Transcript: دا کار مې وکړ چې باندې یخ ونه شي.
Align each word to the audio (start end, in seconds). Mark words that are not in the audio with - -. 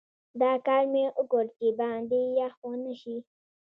دا 0.41 0.51
کار 0.67 0.83
مې 0.91 1.03
وکړ 1.17 1.45
چې 1.57 1.67
باندې 1.79 2.19
یخ 2.39 2.53
ونه 2.67 2.93
شي. 3.01 3.17